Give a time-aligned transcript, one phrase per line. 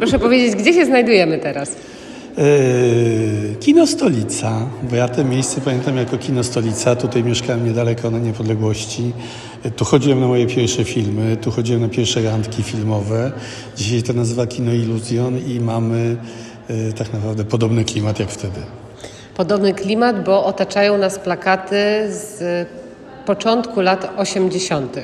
[0.00, 1.76] Proszę powiedzieć, gdzie się znajdujemy teraz?
[2.36, 2.44] Yy,
[3.60, 6.96] Kino Stolica, bo ja to miejsce pamiętam jako Kino Stolica.
[6.96, 9.12] Tutaj mieszkałem niedaleko na Niepodległości.
[9.76, 13.32] Tu chodziłem na moje pierwsze filmy, tu chodziłem na pierwsze randki filmowe.
[13.76, 16.16] Dzisiaj to nazywa Kino Iluzjon i mamy
[16.68, 18.60] yy, tak naprawdę podobny klimat jak wtedy.
[19.36, 21.76] Podobny klimat, bo otaczają nas plakaty
[22.08, 22.42] z
[23.26, 24.96] początku lat 80.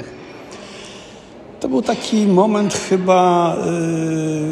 [1.66, 3.56] To był taki moment chyba,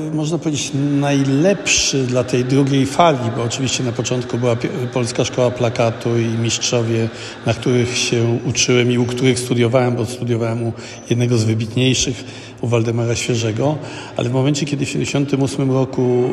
[0.05, 0.71] yy, można powiedzieć,
[1.01, 4.57] najlepszy dla tej drugiej fali, bo oczywiście na początku była
[4.93, 7.09] Polska Szkoła Plakatu i mistrzowie,
[7.47, 10.73] na których się uczyłem i u których studiowałem, bo studiowałem u
[11.11, 12.25] jednego z wybitniejszych,
[12.61, 13.77] u Waldemara Świeżego,
[14.17, 16.31] ale w momencie, kiedy w 1978 roku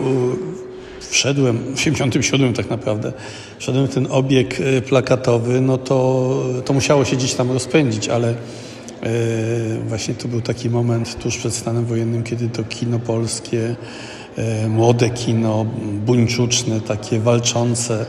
[0.99, 3.13] yy, wszedłem, w 77 tak naprawdę,
[3.59, 8.35] wszedłem w ten obieg yy, plakatowy, no to, to musiało się gdzieś tam rozpędzić, ale
[9.87, 13.75] właśnie to był taki moment tuż przed stanem wojennym, kiedy to kino polskie,
[14.37, 15.65] e, młode kino,
[16.05, 18.05] buńczuczne, takie walczące,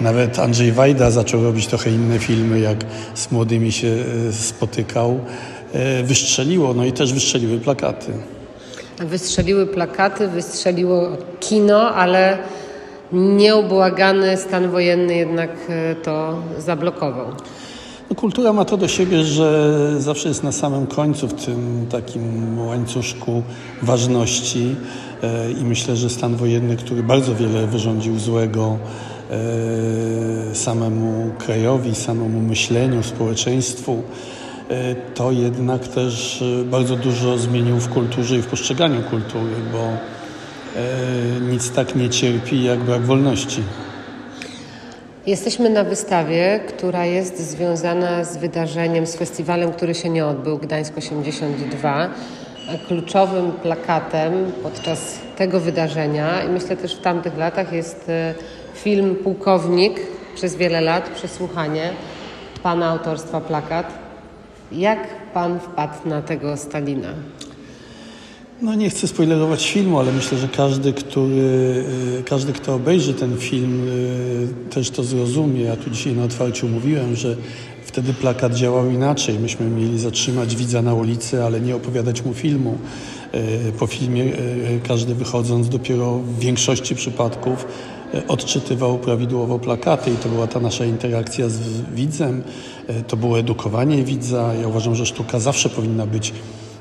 [0.00, 3.88] nawet Andrzej Wajda zaczął robić trochę inne filmy, jak z młodymi się
[4.28, 5.20] e, spotykał.
[6.04, 8.12] Wystrzeliło, no i też wystrzeliły plakaty.
[8.98, 12.38] Wystrzeliły plakaty, wystrzeliło kino, ale
[13.12, 15.50] nieubłagany stan wojenny jednak
[16.02, 17.26] to zablokował.
[18.18, 23.42] Kultura ma to do siebie, że zawsze jest na samym końcu w tym takim łańcuszku
[23.82, 24.76] ważności
[25.22, 28.78] e, i myślę, że stan wojenny, który bardzo wiele wyrządził złego
[29.30, 34.02] e, samemu krajowi, samemu myśleniu, społeczeństwu,
[34.68, 39.88] e, to jednak też bardzo dużo zmienił w kulturze i w postrzeganiu kultury, bo
[41.50, 43.62] nic tak nie cierpi jak brak wolności.
[45.28, 50.98] Jesteśmy na wystawie, która jest związana z wydarzeniem, z festiwalem, który się nie odbył, Gdańsk
[50.98, 52.10] 82.
[52.86, 58.34] Kluczowym plakatem podczas tego wydarzenia i myślę też w tamtych latach jest e,
[58.74, 60.00] film Pułkownik
[60.34, 61.90] przez wiele lat, przesłuchanie
[62.62, 63.98] pana autorstwa plakat.
[64.72, 67.08] Jak pan wpadł na tego Stalina?
[68.62, 71.84] No nie chcę spoilerować filmu, ale myślę, że każdy, który,
[72.18, 75.62] y, każdy, kto obejrzy ten film, y, też to zrozumie.
[75.62, 77.36] Ja tu dzisiaj na otwarciu mówiłem, że
[77.84, 79.38] wtedy plakat działał inaczej.
[79.38, 82.78] Myśmy mieli zatrzymać widza na ulicy, ale nie opowiadać mu filmu.
[83.34, 84.24] Y, po filmie
[84.88, 87.66] każdy wychodząc dopiero w większości przypadków
[88.28, 91.58] odczytywał prawidłowo plakaty i to była ta nasza interakcja z
[91.94, 92.42] widzem,
[93.08, 94.54] to było edukowanie widza.
[94.54, 96.32] Ja uważam, że sztuka zawsze powinna być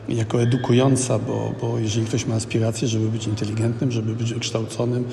[0.09, 5.05] jako edukująca, bo, bo jeżeli ktoś ma aspiracje, żeby być inteligentnym, żeby być wykształconym,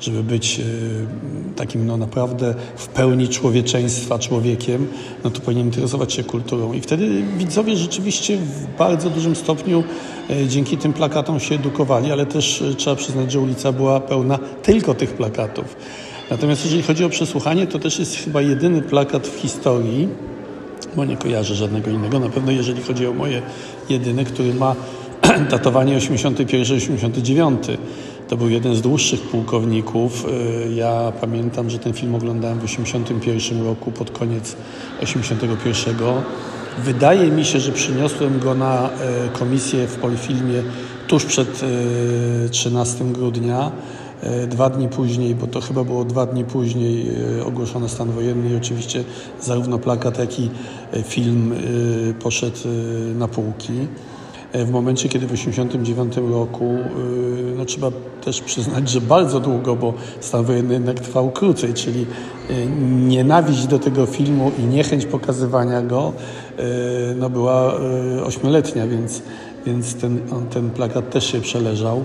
[0.00, 4.86] żeby być e, takim no, naprawdę w pełni człowieczeństwa człowiekiem,
[5.24, 6.72] no to powinien interesować się kulturą.
[6.72, 9.84] I wtedy widzowie rzeczywiście w bardzo dużym stopniu
[10.30, 14.38] e, dzięki tym plakatom się edukowali, ale też e, trzeba przyznać, że ulica była pełna
[14.62, 15.76] tylko tych plakatów.
[16.30, 20.08] Natomiast jeżeli chodzi o przesłuchanie, to też jest chyba jedyny plakat w historii,
[20.96, 22.20] bo nie kojarzę żadnego innego.
[22.20, 23.42] Na pewno jeżeli chodzi o moje
[23.88, 24.76] jedyny, który ma
[25.50, 27.56] datowanie 81-89.
[28.28, 30.26] To był jeden z dłuższych pułkowników.
[30.68, 34.56] Y, ja pamiętam, że ten film oglądałem w 81 roku, pod koniec
[35.02, 35.96] 81.
[36.78, 38.90] Wydaje mi się, że przyniosłem go na y,
[39.38, 40.62] komisję w Polfilmie
[41.08, 41.60] tuż przed
[42.50, 43.72] 13 y, grudnia.
[44.22, 48.50] E, dwa dni później, bo to chyba było dwa dni później e, ogłoszono stan wojenny
[48.50, 49.04] i oczywiście
[49.40, 50.50] zarówno plakat, jak i
[50.92, 51.54] e, film
[52.22, 52.58] poszedł
[53.14, 53.72] na półki.
[54.54, 56.76] W momencie, kiedy w 1989 roku,
[57.56, 57.90] no trzeba
[58.24, 62.06] też przyznać, że bardzo długo, bo stan wojenny jednak trwał krócej, czyli
[63.06, 66.12] nienawiść do tego filmu i niechęć pokazywania go
[67.16, 67.74] no była
[68.24, 69.22] ośmioletnia, więc,
[69.66, 70.20] więc ten,
[70.50, 72.04] ten plakat też się przeleżał.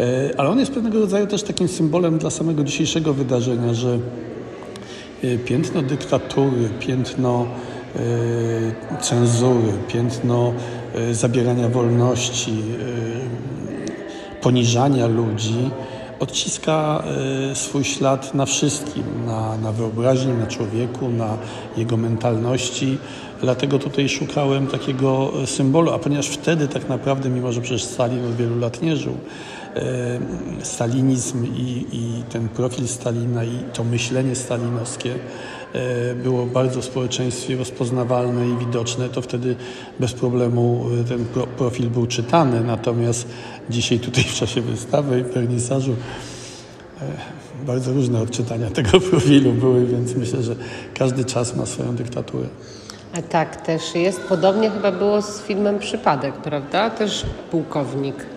[0.00, 3.98] E, ale on jest pewnego rodzaju też takim symbolem dla samego dzisiejszego wydarzenia, że
[5.24, 7.46] e, piętno dyktatury, piętno
[7.96, 10.52] e, cenzury, piętno
[11.12, 12.52] zabierania wolności,
[14.42, 15.70] poniżania ludzi
[16.20, 17.02] odciska
[17.54, 21.36] swój ślad na wszystkim, na, na wyobraźni, na człowieku, na
[21.76, 22.98] jego mentalności.
[23.40, 28.36] Dlatego tutaj szukałem takiego symbolu, a ponieważ wtedy tak naprawdę, mimo że przecież Stalin od
[28.36, 29.16] wielu lat nie żył,
[30.62, 35.14] stalinizm i, i ten profil Stalina i to myślenie stalinowskie
[35.72, 39.56] e, było bardzo w społeczeństwie rozpoznawalne i widoczne, to wtedy
[40.00, 41.24] bez problemu e, ten
[41.58, 42.60] profil był czytany.
[42.60, 43.28] Natomiast
[43.70, 45.96] dzisiaj tutaj w czasie wystawy i wernisażu
[47.66, 50.56] bardzo różne odczytania tego profilu były, więc myślę, że
[50.94, 52.46] każdy czas ma swoją dyktaturę.
[53.18, 54.20] A tak też jest.
[54.20, 56.90] Podobnie chyba było z filmem Przypadek, prawda?
[56.90, 58.33] Też pułkownik.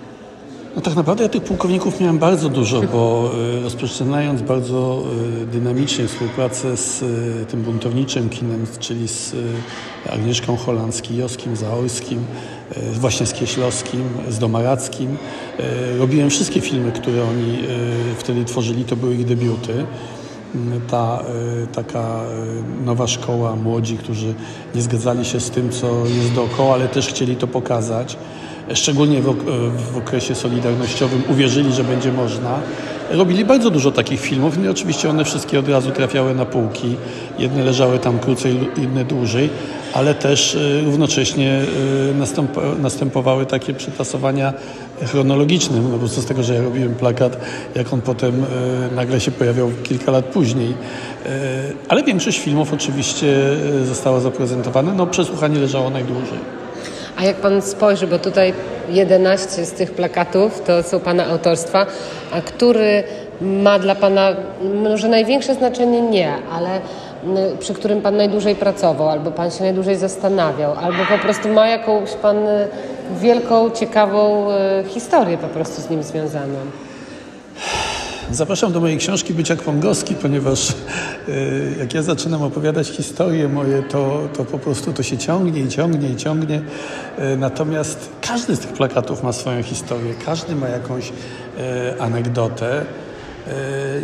[0.77, 5.03] No tak naprawdę ja tych pułkowników miałem bardzo dużo, bo y, rozpoczynając bardzo
[5.43, 9.35] y, dynamicznie współpracę z y, tym buntowniczym kinem, czyli z
[10.09, 10.57] Agnieszką
[11.01, 12.19] Kijowskim, Zaorskim,
[12.93, 15.17] właśnie z Kieślowskim, z Domarackim.
[15.99, 17.57] Robiłem wszystkie filmy, które oni
[18.17, 19.85] wtedy tworzyli, to były ich debiuty
[20.89, 21.23] ta
[21.73, 22.21] taka
[22.85, 24.33] nowa szkoła, młodzi, którzy
[24.75, 28.17] nie zgadzali się z tym, co jest dookoła, ale też chcieli to pokazać
[28.73, 29.35] szczególnie w,
[29.93, 32.59] w okresie solidarnościowym, uwierzyli, że będzie można.
[33.11, 36.95] Robili bardzo dużo takich filmów i oczywiście one wszystkie od razu trafiały na półki.
[37.39, 39.49] Jedne leżały tam krócej, inne dłużej,
[39.93, 41.61] ale też e, równocześnie
[42.11, 44.53] e, następowały takie przetasowania
[45.01, 47.37] chronologiczne, no bo z tego, że ja robiłem plakat,
[47.75, 50.73] jak on potem e, nagle się pojawiał kilka lat później.
[51.89, 53.35] Ale większość filmów oczywiście
[53.85, 56.56] została zaprezentowana, no przesłuchanie leżało najdłużej.
[57.17, 58.53] A jak pan spojrzy, bo tutaj
[58.89, 61.85] 11 z tych plakatów to są pana autorstwa,
[62.31, 63.03] a który
[63.41, 64.35] ma dla pana
[64.83, 66.81] może największe znaczenie nie, ale
[67.59, 72.13] przy którym pan najdłużej pracował, albo pan się najdłużej zastanawiał, albo po prostu ma jakąś
[72.13, 72.37] pan
[73.21, 76.57] wielką, ciekawą e, historię po prostu z nim związaną.
[78.31, 80.73] Zapraszam do mojej książki Byciak Pongowski, ponieważ e,
[81.79, 86.09] jak ja zaczynam opowiadać historie moje, to, to po prostu to się ciągnie i ciągnie
[86.09, 86.61] i ciągnie.
[87.17, 91.11] E, natomiast każdy z tych plakatów ma swoją historię, każdy ma jakąś
[91.57, 92.85] e, anegdotę.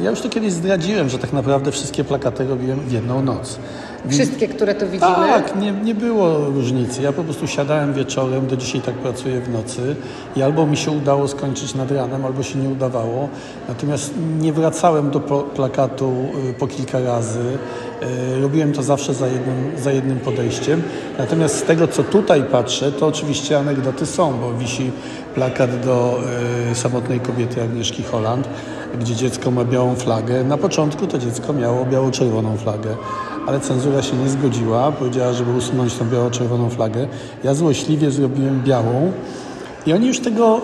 [0.04, 3.60] Ja już to kiedyś zdradziłem, że tak naprawdę wszystkie plakaty robiłem w jedną noc.
[4.10, 5.12] Wszystkie, które tu widzimy?
[5.16, 7.02] Tak, nie, nie było różnicy.
[7.02, 9.96] Ja po prostu siadałem wieczorem, do dzisiaj tak pracuję w nocy
[10.36, 13.30] i albo mi się udało skończyć nad ranem, albo się nie udawało.
[13.68, 15.20] Natomiast nie wracałem do
[15.56, 16.14] plakatu
[16.50, 17.40] y, po kilka razy.
[18.38, 20.82] Y, robiłem to zawsze za jednym, za jednym podejściem.
[21.18, 24.92] Natomiast z tego, co tutaj patrzę, to oczywiście anegdoty są, bo wisi
[25.36, 26.20] plakat do
[26.72, 28.48] y, samotnej kobiety Agnieszki Holland,
[29.00, 30.44] gdzie dziecko ma białą flagę.
[30.44, 32.96] Na początku to dziecko miało biało-czerwoną flagę
[33.48, 34.92] ale cenzura się nie zgodziła.
[34.92, 37.08] Powiedziała, żeby usunąć tą biało-czerwoną flagę.
[37.44, 39.12] Ja złośliwie zrobiłem białą.
[39.88, 40.62] I oni już tego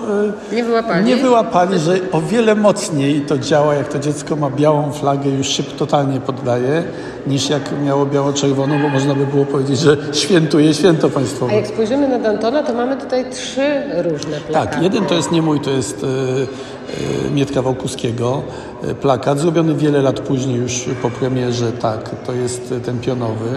[0.51, 1.05] e, nie wyłapali?
[1.05, 5.47] nie wyłapali, że o wiele mocniej to działa, jak to dziecko ma białą flagę, już
[5.47, 6.83] się totalnie poddaje,
[7.27, 11.51] niż jak miało biało-czerwoną, bo można by było powiedzieć, że świętuje święto państwowe.
[11.51, 14.73] A jak spojrzymy na Dantona, to mamy tutaj trzy różne plakaty.
[14.73, 18.41] Tak, jeden to jest nie mój, to jest e, e, Mietka Wałkuskiego.
[18.83, 23.49] E, plakat, zrobiony wiele lat później już po premierze, tak, to jest ten pionowy.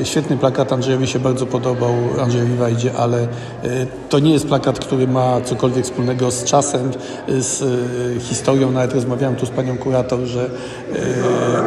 [0.00, 1.92] E, świetny plakat, Andrzejowi się bardzo podobał,
[2.22, 3.28] Andrzejowi Wajdzie, ale
[4.08, 6.90] to nie jest plakat, który ma cokolwiek wspólnego z czasem,
[7.28, 7.62] z
[8.22, 8.70] historią.
[8.70, 10.50] Nawet rozmawiałem tu z panią kurator, że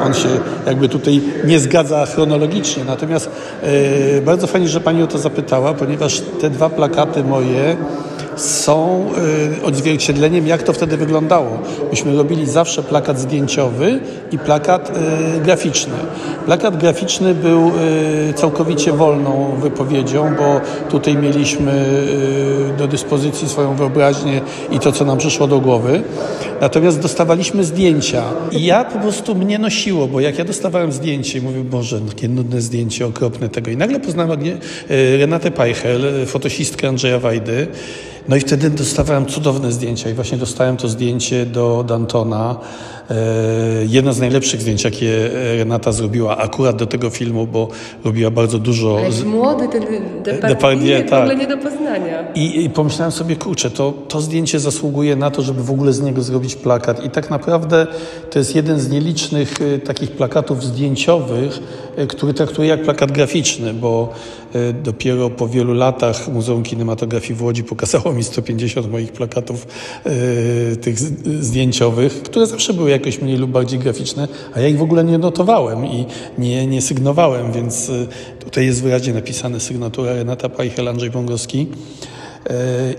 [0.05, 0.29] on się
[0.65, 2.83] jakby tutaj nie zgadza chronologicznie.
[2.83, 3.29] Natomiast
[4.25, 7.77] bardzo fajnie, że pani o to zapytała, ponieważ te dwa plakaty moje
[8.41, 9.05] są
[9.59, 11.59] y, odzwierciedleniem, jak to wtedy wyglądało.
[11.91, 13.99] Myśmy robili zawsze plakat zdjęciowy
[14.31, 14.91] i plakat
[15.37, 15.93] y, graficzny.
[16.45, 17.71] Plakat graficzny był
[18.29, 21.71] y, całkowicie wolną wypowiedzią, bo tutaj mieliśmy
[22.77, 24.41] do dyspozycji swoją wyobraźnię
[24.71, 26.03] i to, co nam przyszło do głowy.
[26.61, 31.41] Natomiast dostawaliśmy zdjęcia i ja po prostu mnie nosiło, bo jak ja dostawałem zdjęcie i
[31.41, 33.71] mówię, Boże, takie nudne zdjęcie, okropne tego.
[33.71, 34.39] I nagle poznałem
[35.19, 37.67] Renatę Pajchel, fotosistkę Andrzeja Wajdy
[38.27, 42.55] no i wtedy dostawałem cudowne zdjęcia i właśnie dostałem to zdjęcie do Dantona.
[43.09, 43.15] E,
[43.87, 47.67] jedno z najlepszych zdjęć, jakie Renata zrobiła akurat do tego filmu, bo
[48.05, 48.97] robiła bardzo dużo...
[48.99, 49.23] Ale z...
[49.23, 49.83] młody ten
[50.41, 51.09] Depardieu, tak.
[51.09, 52.33] w ogóle nie do poznania.
[52.35, 56.01] I, I, pomyślałem sobie, kurczę, to, to zdjęcie zasługuje na to, żeby w ogóle z
[56.01, 57.05] niego zrobić plakat.
[57.05, 57.87] I tak naprawdę
[58.29, 61.59] to jest jeden z nielicznych e, takich plakatów zdjęciowych,
[61.95, 64.13] e, który traktuje jak plakat graficzny, bo
[64.83, 69.67] dopiero po wielu latach Muzeum Kinematografii w Łodzi pokazało mi 150 moich plakatów
[70.81, 70.99] tych
[71.43, 75.17] zdjęciowych, które zawsze były jakoś mniej lub bardziej graficzne, a ja ich w ogóle nie
[75.17, 76.05] notowałem i
[76.37, 78.07] nie, nie sygnowałem, więc y,
[78.39, 81.67] tutaj jest wyraźnie napisane sygnatura Renata Pajchel, Andrzej Bągowski.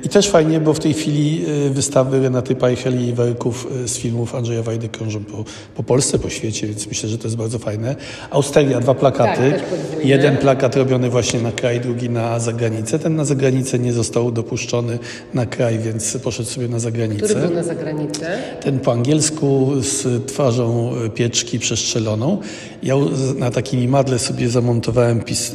[0.04, 3.98] I też fajnie, bo w tej chwili e, wystawy Renaty Pajchel i werków e, z
[3.98, 5.44] filmów Andrzeja Wajdy krążą po,
[5.74, 7.96] po Polsce, po świecie, więc myślę, że to jest bardzo fajne.
[8.30, 9.52] Australia, dwa plakaty.
[9.52, 9.62] Tak,
[10.04, 12.98] Jeden plakat robiony właśnie na kraj, drugi na zagranicę.
[12.98, 14.98] Ten na zagranicę nie został dopuszczony
[15.34, 17.24] na kraj, więc poszedł sobie na zagranicę.
[17.24, 18.38] Który był na zagranicę?
[18.60, 22.38] Ten po angielsku z twarzą e, pieczki przestrzeloną.
[22.82, 22.94] Ja
[23.36, 25.52] na takim imadle sobie zamontowałem pis,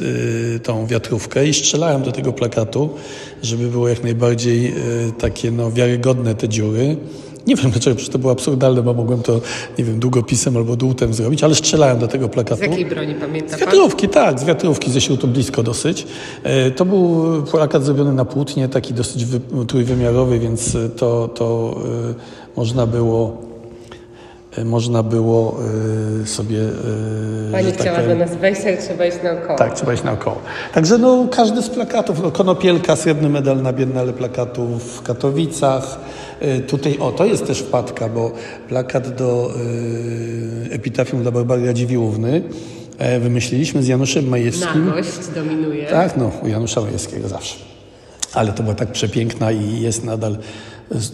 [0.62, 2.90] tą wiatrówkę i strzelałem do tego plakatu,
[3.42, 4.72] żeby było jak najbardziej e,
[5.18, 6.96] takie no, wiarygodne te dziury.
[7.46, 9.40] Nie wiem dlaczego, przecież to było absurdalne, bo mogłem to,
[9.78, 12.60] nie wiem, długopisem albo dłutem zrobić, ale strzelałem do tego plakatu.
[12.60, 13.60] Z jakiej broni pamięta Z pan?
[13.60, 16.06] wiatrówki, tak, z wiatrówki, ze śrutu blisko dosyć.
[16.42, 21.76] E, To był plakat zrobiony na płótnie, taki dosyć wy, trójwymiarowy, więc e, to, to
[22.56, 23.47] można było
[24.64, 25.58] można było
[26.22, 26.60] e, sobie...
[27.48, 29.58] e, Pani tak chciała powiem, do nas wejść, ale trzeba iść naokoło.
[29.58, 30.38] tak, trzeba iść naokoło.
[30.74, 35.98] Także no, każdy z plakatów, no, Konopielka, srebrny medal na Biennale Plakatu w Katowicach.
[36.66, 38.32] Tutaj, o, to jest też wpadka, bo
[38.68, 39.50] plakat do
[40.70, 42.42] y, epitafium dla Barbary Radziwiłłówny
[42.98, 44.86] e, wymyśliliśmy z Januszem Majewskim.
[44.86, 45.86] Nagość dominuje.
[45.86, 47.56] Tak, no, u Janusza Majewskiego zawsze.
[48.34, 50.36] Ale to była tak przepiękna i jest nadal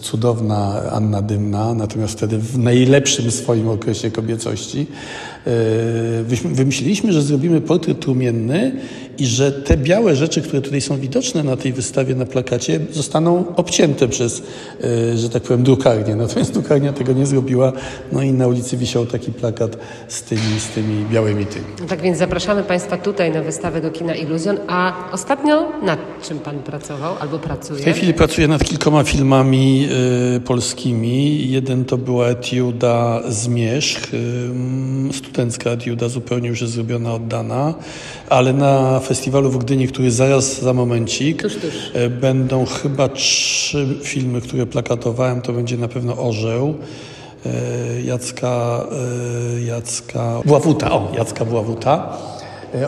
[0.01, 4.87] cudowna Anna Dymna, natomiast wtedy w najlepszym swoim okresie kobiecości.
[6.23, 8.71] Wyśmy- Wymyśliliśmy, że zrobimy portret trumienny
[9.17, 13.55] i że te białe rzeczy, które tutaj są widoczne na tej wystawie, na plakacie, zostaną
[13.55, 14.41] obcięte przez,
[14.83, 16.15] yy, że tak powiem, drukarnię.
[16.15, 17.71] Natomiast drukarnia tego nie zrobiła,
[18.11, 19.77] no i na ulicy wisiał taki plakat
[20.07, 21.65] z tymi, z tymi białymi tymi.
[21.81, 24.57] No tak więc zapraszamy Państwa tutaj na wystawę do kina Iluzjon.
[24.67, 27.81] A ostatnio nad czym Pan pracował albo pracuje?
[27.81, 29.64] W tej chwili pracuję nad kilkoma filmami
[30.35, 31.49] y, polskimi.
[31.49, 37.73] Jeden to była etiuda Zmierzch, y, studencka etiuda, zupełnie już jest zrobiona, oddana,
[38.29, 41.91] ale na festiwalu w Gdyni, który zaraz za momencik, Tuż, tuż.
[41.95, 45.41] y, będą chyba trzy filmy, które plakatowałem.
[45.41, 46.75] To będzie na pewno Orzeł.
[48.05, 48.85] Jacka,
[49.67, 52.17] Jacka Bławuta, o, Jacka Bławuta,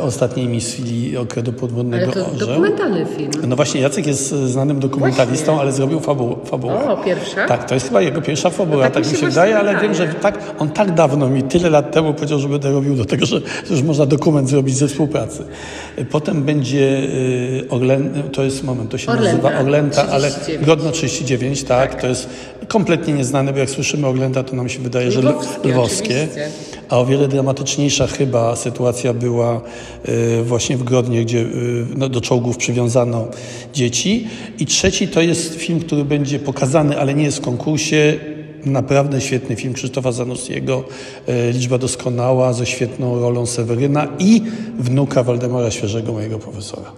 [0.01, 2.48] ostatniej misji Okredu Podwodnego Ale to Orzeł.
[2.48, 3.32] dokumentalny film.
[3.48, 5.62] No właśnie, Jacek jest e, znanym dokumentalistą, Właśnie.
[5.62, 6.89] ale zrobił fabu fabułę.
[6.89, 7.48] O, pierwsza?
[7.48, 9.94] Tak, to jest chyba jego pierwsza fabuła, No tak tak, mi się wydaje, ale wiem,
[9.94, 13.25] że tak, on tak dawno mi, tyle lat temu powiedział, że będę robił do tego,
[13.25, 15.44] że, że już można dokument zrobić ze współpracy.
[15.96, 17.01] E, Potem będzie
[17.70, 19.51] Orlen, to jest moment, to się nazywa
[20.12, 20.65] ale 39.
[20.65, 22.29] Grodno 39, tak, to jest
[22.67, 26.27] kompletnie nieznane, bo jak słyszymy Orlęta, to nam się wydaje, że Lwowskie, lwowskie.
[26.32, 26.66] oczywiście.
[26.89, 29.62] A o wiele dramatyczniejsza chyba sytuacja była
[30.10, 33.27] y, właśnie w Grodnie, gdzie y, no, do czołgów przywiązano
[33.74, 34.27] dzieci.
[34.60, 38.20] I trzeci to jest film, który będzie pokazany, ale nie jest w konkursie.
[38.65, 40.83] Naprawdę świetny film Krzysztofa Zanussiego,
[41.29, 44.41] y, Liczba doskonała, ze świetną rolą Seweryna i
[44.79, 46.91] wnuka Waldemara Świeżego, mojego profesora.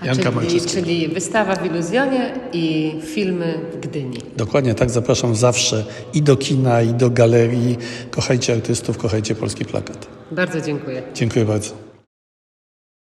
[0.00, 4.18] A Janka czyli, czyli wystawa w Iluzjonie i filmy w Gdyni.
[4.36, 7.76] Dokładnie tak, zapraszam zawsze i do kina, i do galerii.
[8.10, 10.06] Kochajcie artystów, kochajcie polski plakat.
[10.30, 11.02] Bardzo dziękuję.
[11.14, 11.85] Dziękuję bardzo.